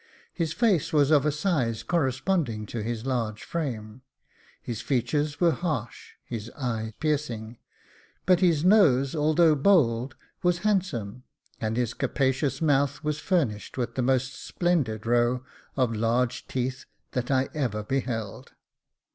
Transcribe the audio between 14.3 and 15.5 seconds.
splendid row